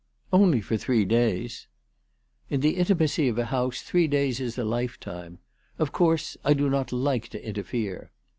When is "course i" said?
5.91-6.55